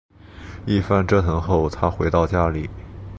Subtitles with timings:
[0.65, 2.67] 一番折腾后她回到家里